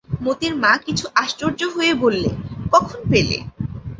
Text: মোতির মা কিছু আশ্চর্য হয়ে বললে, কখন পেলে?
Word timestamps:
মোতির 0.23 0.53
মা 0.55 0.73
কিছু 0.85 1.05
আশ্চর্য 1.15 1.59
হয়ে 1.75 1.93
বললে, 2.03 2.29
কখন 2.71 2.99
পেলে? 3.11 3.37